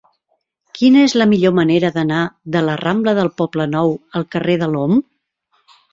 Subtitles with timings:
[0.79, 2.23] Quina és la millor manera d'anar
[2.55, 4.97] de la rambla del Poblenou al carrer de l'Om?